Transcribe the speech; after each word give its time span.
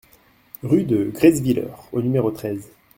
Rue 0.63 0.83
de 0.83 1.11
Gresswiller 1.13 1.67
au 1.91 2.01
numéro 2.01 2.31
treize 2.31 2.71